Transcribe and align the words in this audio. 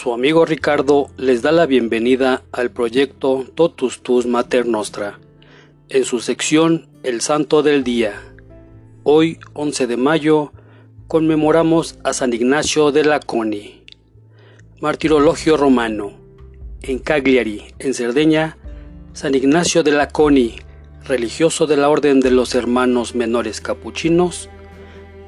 Su 0.00 0.12
amigo 0.12 0.44
Ricardo 0.44 1.10
les 1.16 1.42
da 1.42 1.50
la 1.50 1.66
bienvenida 1.66 2.44
al 2.52 2.70
proyecto 2.70 3.44
Totus 3.56 4.00
Tus 4.00 4.26
Mater 4.26 4.64
Nostra, 4.64 5.18
en 5.88 6.04
su 6.04 6.20
sección 6.20 6.86
El 7.02 7.20
Santo 7.20 7.64
del 7.64 7.82
Día. 7.82 8.14
Hoy, 9.02 9.40
11 9.54 9.88
de 9.88 9.96
mayo, 9.96 10.52
conmemoramos 11.08 11.98
a 12.04 12.12
San 12.12 12.32
Ignacio 12.32 12.92
de 12.92 13.02
Laconi. 13.02 13.82
Martirologio 14.80 15.56
romano. 15.56 16.12
En 16.80 17.00
Cagliari, 17.00 17.64
en 17.80 17.92
Cerdeña, 17.92 18.56
San 19.14 19.34
Ignacio 19.34 19.82
de 19.82 19.90
Laconi, 19.90 20.60
religioso 21.06 21.66
de 21.66 21.76
la 21.76 21.88
Orden 21.88 22.20
de 22.20 22.30
los 22.30 22.54
Hermanos 22.54 23.16
Menores 23.16 23.60
Capuchinos, 23.60 24.48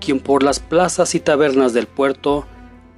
quien 0.00 0.20
por 0.20 0.44
las 0.44 0.60
plazas 0.60 1.16
y 1.16 1.18
tabernas 1.18 1.72
del 1.72 1.88
puerto 1.88 2.46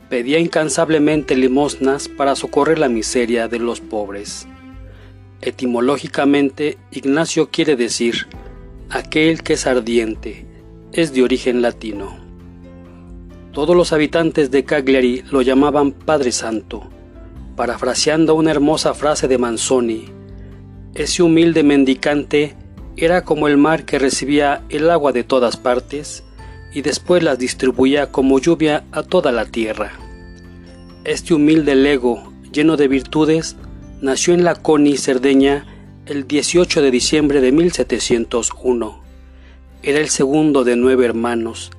pedía 0.08 0.38
incansablemente 0.38 1.36
limosnas 1.36 2.08
para 2.08 2.36
socorrer 2.36 2.78
la 2.78 2.88
miseria 2.88 3.48
de 3.48 3.58
los 3.58 3.80
pobres. 3.80 4.46
Etimológicamente, 5.40 6.78
Ignacio 6.90 7.50
quiere 7.50 7.77
decir 7.77 8.28
aquel 8.90 9.42
que 9.42 9.54
es 9.54 9.66
ardiente, 9.66 10.46
es 10.92 11.12
de 11.12 11.22
origen 11.22 11.62
latino. 11.62 12.16
Todos 13.52 13.77
los 13.77 13.92
habitantes 13.92 14.50
de 14.50 14.64
Cagliari 14.64 15.22
lo 15.30 15.42
llamaban 15.42 15.92
Padre 15.92 16.32
Santo, 16.32 16.88
parafraseando 17.56 18.34
una 18.34 18.50
hermosa 18.50 18.94
frase 18.94 19.28
de 19.28 19.38
Manzoni. 19.38 20.06
Ese 20.94 21.22
humilde 21.22 21.62
mendicante 21.62 22.56
era 22.96 23.24
como 23.24 23.48
el 23.48 23.56
mar 23.56 23.84
que 23.84 23.98
recibía 23.98 24.62
el 24.68 24.91
agua 24.91 25.12
de 25.12 25.24
todas 25.24 25.56
partes 25.56 26.24
y 26.74 26.83
después 26.83 27.23
las 27.23 27.38
distribuía 27.38 28.10
como 28.10 28.38
lluvia 28.41 28.84
a 28.92 29.02
toda 29.05 29.33
la 29.33 29.47
tierra. 29.47 29.92
Este 31.05 31.33
humilde 31.33 31.75
lego, 31.77 32.33
lleno 32.53 32.77
de 32.77 32.89
virtudes, 32.89 33.56
nació 34.00 34.34
en 34.34 34.44
la 34.44 34.56
Coni, 34.56 34.97
Cerdeña, 34.97 35.66
el 36.06 36.27
18 36.27 36.83
de 36.83 36.91
diciembre 36.91 37.41
de 37.41 37.53
1701. 37.53 39.03
Era 39.83 40.00
el 40.00 40.08
segundo 40.08 40.64
de 40.64 40.77
nueve 40.77 41.05
hermanos. 41.06 41.70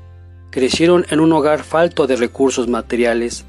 Crecieron 0.50 1.06
en 1.10 1.20
un 1.20 1.34
hogar 1.34 1.64
falto 1.64 2.08
de 2.08 2.16
recursos 2.16 2.68
materiales, 2.68 3.46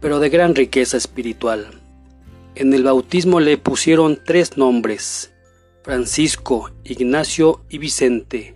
pero 0.00 0.18
de 0.18 0.30
gran 0.30 0.54
riqueza 0.54 0.96
espiritual. 0.96 1.66
En 2.54 2.72
el 2.72 2.84
bautismo 2.84 3.38
le 3.40 3.58
pusieron 3.58 4.18
tres 4.24 4.56
nombres, 4.56 5.32
Francisco, 5.82 6.70
Ignacio 6.84 7.60
y 7.68 7.78
Vicente, 7.78 8.55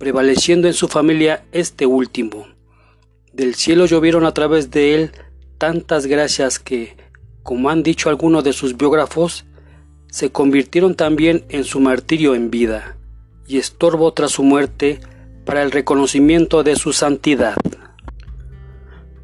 prevaleciendo 0.00 0.66
en 0.66 0.74
su 0.74 0.88
familia 0.88 1.44
este 1.52 1.86
último. 1.86 2.48
Del 3.32 3.54
cielo 3.54 3.86
llovieron 3.86 4.24
a 4.24 4.34
través 4.34 4.72
de 4.72 4.94
él 4.94 5.12
tantas 5.58 6.06
gracias 6.06 6.58
que, 6.58 6.96
como 7.44 7.70
han 7.70 7.84
dicho 7.84 8.08
algunos 8.08 8.42
de 8.42 8.52
sus 8.52 8.76
biógrafos, 8.76 9.44
se 10.10 10.32
convirtieron 10.32 10.96
también 10.96 11.44
en 11.50 11.62
su 11.62 11.78
martirio 11.78 12.34
en 12.34 12.50
vida 12.50 12.96
y 13.46 13.58
estorbo 13.58 14.12
tras 14.12 14.32
su 14.32 14.42
muerte 14.42 14.98
para 15.44 15.62
el 15.62 15.70
reconocimiento 15.70 16.64
de 16.64 16.74
su 16.74 16.92
santidad. 16.92 17.56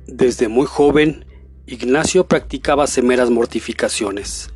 Desde 0.07 0.47
muy 0.47 0.67
joven, 0.67 1.25
Ignacio 1.67 2.29
practicaba 2.29 2.87
semeras 2.87 3.31
mortificaciones. 3.31 4.51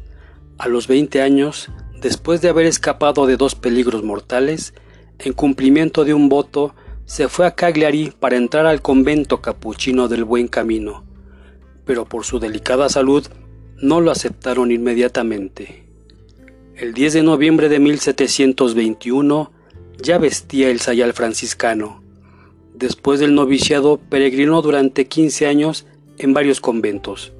A 0.58 0.68
los 0.68 0.86
20 0.86 1.22
años, 1.22 1.70
Después 2.00 2.40
de 2.40 2.48
haber 2.48 2.64
escapado 2.64 3.26
de 3.26 3.36
dos 3.36 3.54
peligros 3.54 4.02
mortales, 4.02 4.72
en 5.22 5.32
cumplimiento 5.32 6.04
de 6.04 6.14
un 6.14 6.28
voto, 6.28 6.74
se 7.04 7.28
fue 7.28 7.46
a 7.46 7.54
Cagliari 7.54 8.12
para 8.18 8.36
entrar 8.36 8.66
al 8.66 8.82
convento 8.82 9.40
capuchino 9.42 10.08
del 10.08 10.24
Buen 10.24 10.48
Camino, 10.48 11.04
pero 11.84 12.04
por 12.04 12.24
su 12.24 12.38
delicada 12.38 12.88
salud 12.88 13.26
no 13.76 14.00
lo 14.00 14.10
aceptaron 14.10 14.70
inmediatamente. 14.70 15.84
El 16.76 16.94
10 16.94 17.14
de 17.14 17.22
noviembre 17.22 17.68
de 17.68 17.80
1721 17.80 19.52
ya 20.00 20.18
vestía 20.18 20.70
el 20.70 20.80
sayal 20.80 21.12
franciscano. 21.12 22.02
Después 22.74 23.20
del 23.20 23.34
noviciado 23.34 23.98
peregrinó 23.98 24.62
durante 24.62 25.06
15 25.06 25.46
años 25.46 25.86
en 26.16 26.32
varios 26.32 26.60
conventos 26.60 27.32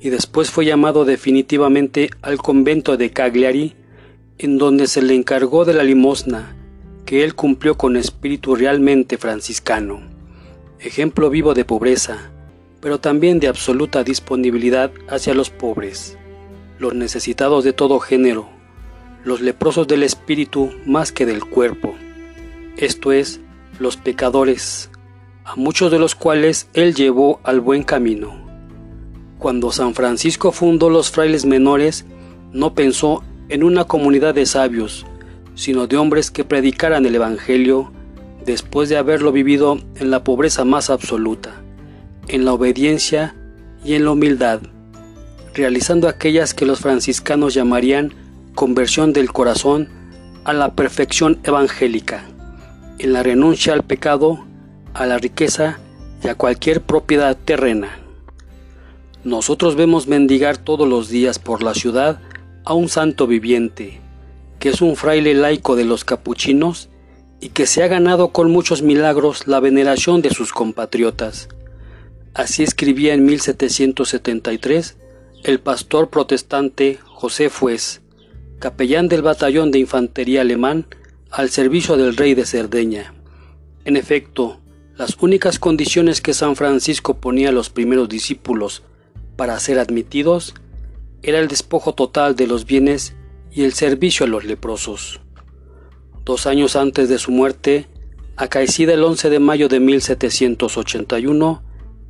y 0.00 0.10
después 0.10 0.50
fue 0.50 0.64
llamado 0.64 1.04
definitivamente 1.04 2.10
al 2.22 2.38
convento 2.38 2.96
de 2.96 3.10
Cagliari 3.10 3.74
en 4.38 4.58
donde 4.58 4.86
se 4.86 5.02
le 5.02 5.14
encargó 5.14 5.64
de 5.64 5.74
la 5.74 5.82
limosna, 5.82 6.54
que 7.08 7.24
él 7.24 7.34
cumplió 7.34 7.78
con 7.78 7.96
espíritu 7.96 8.54
realmente 8.54 9.16
franciscano, 9.16 10.02
ejemplo 10.78 11.30
vivo 11.30 11.54
de 11.54 11.64
pobreza, 11.64 12.30
pero 12.82 13.00
también 13.00 13.40
de 13.40 13.48
absoluta 13.48 14.04
disponibilidad 14.04 14.90
hacia 15.08 15.32
los 15.32 15.48
pobres, 15.48 16.18
los 16.78 16.92
necesitados 16.92 17.64
de 17.64 17.72
todo 17.72 17.98
género, 17.98 18.50
los 19.24 19.40
leprosos 19.40 19.88
del 19.88 20.02
espíritu 20.02 20.70
más 20.84 21.10
que 21.10 21.24
del 21.24 21.46
cuerpo, 21.46 21.94
esto 22.76 23.12
es, 23.12 23.40
los 23.78 23.96
pecadores, 23.96 24.90
a 25.46 25.56
muchos 25.56 25.90
de 25.90 25.98
los 25.98 26.14
cuales 26.14 26.68
él 26.74 26.94
llevó 26.94 27.40
al 27.42 27.60
buen 27.60 27.84
camino. 27.84 28.36
Cuando 29.38 29.72
San 29.72 29.94
Francisco 29.94 30.52
fundó 30.52 30.90
los 30.90 31.10
frailes 31.10 31.46
menores, 31.46 32.04
no 32.52 32.74
pensó 32.74 33.24
en 33.48 33.64
una 33.64 33.86
comunidad 33.86 34.34
de 34.34 34.44
sabios, 34.44 35.06
sino 35.58 35.88
de 35.88 35.96
hombres 35.96 36.30
que 36.30 36.44
predicaran 36.44 37.04
el 37.04 37.16
Evangelio 37.16 37.90
después 38.46 38.88
de 38.88 38.96
haberlo 38.96 39.32
vivido 39.32 39.76
en 39.96 40.12
la 40.12 40.22
pobreza 40.22 40.64
más 40.64 40.88
absoluta, 40.88 41.50
en 42.28 42.44
la 42.44 42.52
obediencia 42.52 43.34
y 43.84 43.94
en 43.94 44.04
la 44.04 44.12
humildad, 44.12 44.60
realizando 45.54 46.06
aquellas 46.06 46.54
que 46.54 46.64
los 46.64 46.78
franciscanos 46.78 47.54
llamarían 47.54 48.14
conversión 48.54 49.12
del 49.12 49.32
corazón 49.32 49.88
a 50.44 50.52
la 50.52 50.74
perfección 50.76 51.40
evangélica, 51.42 52.22
en 53.00 53.12
la 53.12 53.24
renuncia 53.24 53.72
al 53.72 53.82
pecado, 53.82 54.46
a 54.94 55.06
la 55.06 55.18
riqueza 55.18 55.80
y 56.22 56.28
a 56.28 56.36
cualquier 56.36 56.82
propiedad 56.82 57.36
terrena. 57.36 57.98
Nosotros 59.24 59.74
vemos 59.74 60.06
mendigar 60.06 60.56
todos 60.56 60.86
los 60.86 61.08
días 61.08 61.40
por 61.40 61.64
la 61.64 61.74
ciudad 61.74 62.20
a 62.64 62.74
un 62.74 62.88
santo 62.88 63.26
viviente, 63.26 64.00
que 64.58 64.70
es 64.70 64.80
un 64.80 64.96
fraile 64.96 65.34
laico 65.34 65.76
de 65.76 65.84
los 65.84 66.04
capuchinos 66.04 66.88
y 67.40 67.50
que 67.50 67.66
se 67.66 67.82
ha 67.82 67.88
ganado 67.88 68.28
con 68.32 68.50
muchos 68.50 68.82
milagros 68.82 69.46
la 69.46 69.60
veneración 69.60 70.22
de 70.22 70.30
sus 70.30 70.52
compatriotas. 70.52 71.48
Así 72.34 72.62
escribía 72.62 73.14
en 73.14 73.24
1773 73.24 74.96
el 75.44 75.60
pastor 75.60 76.10
protestante 76.10 76.98
José 77.04 77.48
Fues, 77.48 78.00
capellán 78.58 79.08
del 79.08 79.22
batallón 79.22 79.70
de 79.70 79.78
infantería 79.78 80.40
alemán 80.40 80.86
al 81.30 81.50
servicio 81.50 81.96
del 81.96 82.16
rey 82.16 82.34
de 82.34 82.44
Cerdeña. 82.44 83.14
En 83.84 83.96
efecto, 83.96 84.60
las 84.96 85.16
únicas 85.20 85.58
condiciones 85.58 86.20
que 86.20 86.34
San 86.34 86.56
Francisco 86.56 87.14
ponía 87.18 87.50
a 87.50 87.52
los 87.52 87.70
primeros 87.70 88.08
discípulos 88.08 88.82
para 89.36 89.58
ser 89.60 89.78
admitidos 89.78 90.54
era 91.22 91.38
el 91.38 91.46
despojo 91.46 91.94
total 91.94 92.34
de 92.34 92.48
los 92.48 92.64
bienes 92.64 93.14
y 93.52 93.64
el 93.64 93.72
servicio 93.72 94.26
a 94.26 94.28
los 94.28 94.44
leprosos. 94.44 95.20
Dos 96.24 96.46
años 96.46 96.76
antes 96.76 97.08
de 97.08 97.18
su 97.18 97.30
muerte, 97.30 97.86
acaecida 98.36 98.94
el 98.94 99.02
11 99.02 99.30
de 99.30 99.38
mayo 99.38 99.68
de 99.68 99.80
1781, 99.80 101.62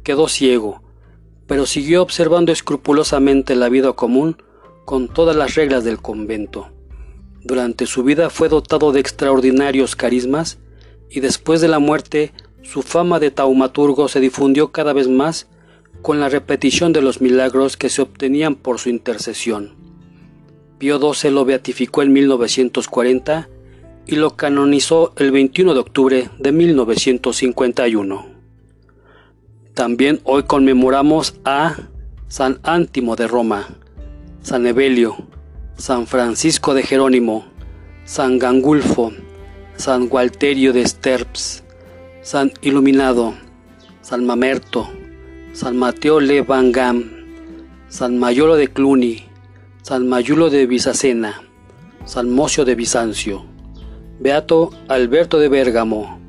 quedó 0.02 0.28
ciego, 0.28 0.82
pero 1.46 1.66
siguió 1.66 2.02
observando 2.02 2.52
escrupulosamente 2.52 3.56
la 3.56 3.68
vida 3.68 3.92
común 3.92 4.36
con 4.84 5.08
todas 5.08 5.36
las 5.36 5.54
reglas 5.54 5.84
del 5.84 5.98
convento. 5.98 6.70
Durante 7.42 7.86
su 7.86 8.02
vida 8.02 8.30
fue 8.30 8.48
dotado 8.48 8.92
de 8.92 9.00
extraordinarios 9.00 9.96
carismas 9.96 10.58
y 11.10 11.20
después 11.20 11.60
de 11.60 11.68
la 11.68 11.78
muerte 11.78 12.32
su 12.62 12.82
fama 12.82 13.20
de 13.20 13.30
taumaturgo 13.30 14.08
se 14.08 14.20
difundió 14.20 14.72
cada 14.72 14.92
vez 14.92 15.08
más 15.08 15.46
con 16.02 16.20
la 16.20 16.28
repetición 16.28 16.92
de 16.92 17.02
los 17.02 17.20
milagros 17.20 17.76
que 17.76 17.88
se 17.88 18.02
obtenían 18.02 18.54
por 18.54 18.78
su 18.78 18.90
intercesión. 18.90 19.87
Pío 20.78 20.98
XII 20.98 21.32
lo 21.32 21.44
beatificó 21.44 22.02
en 22.02 22.12
1940 22.12 23.48
y 24.06 24.16
lo 24.16 24.36
canonizó 24.36 25.12
el 25.16 25.32
21 25.32 25.74
de 25.74 25.80
octubre 25.80 26.30
de 26.38 26.52
1951. 26.52 28.26
También 29.74 30.20
hoy 30.24 30.44
conmemoramos 30.44 31.34
a 31.44 31.76
San 32.28 32.60
Ántimo 32.62 33.16
de 33.16 33.26
Roma, 33.26 33.68
San 34.42 34.66
Evelio, 34.66 35.16
San 35.76 36.06
Francisco 36.06 36.74
de 36.74 36.82
Jerónimo, 36.82 37.44
San 38.04 38.38
Gangulfo, 38.38 39.12
San 39.76 40.08
Gualterio 40.08 40.72
de 40.72 40.86
Sterps, 40.86 41.64
San 42.22 42.52
Iluminado, 42.62 43.34
San 44.00 44.24
Mamerto, 44.24 44.88
San 45.52 45.76
Mateo 45.76 46.20
Le 46.20 46.42
Van 46.42 46.72
Gam, 46.72 47.10
San 47.88 48.18
Mayolo 48.18 48.56
de 48.56 48.68
Cluny, 48.68 49.27
San 49.88 50.06
Mayulo 50.06 50.50
de 50.50 50.66
Bizacena, 50.66 51.40
San 52.04 52.28
Mocio 52.28 52.66
de 52.66 52.74
Bizancio, 52.74 53.46
Beato 54.20 54.70
Alberto 54.86 55.38
de 55.38 55.48
Bérgamo, 55.48 56.20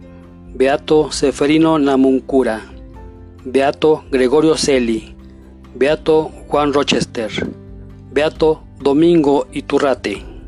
Beato 0.54 1.12
Seferino 1.12 1.78
Namuncura, 1.78 2.62
Beato 3.44 4.06
Gregorio 4.12 4.56
Celi, 4.56 5.14
Beato 5.76 6.32
Juan 6.48 6.72
Rochester, 6.72 7.30
Beato 8.14 8.64
Domingo 8.80 9.48
Iturrate. 9.52 10.39